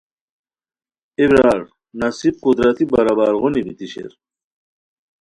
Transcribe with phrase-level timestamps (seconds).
[1.17, 1.59] ائے برار
[1.99, 4.11] نصیب قدرتی برابر غونی بیتی شیر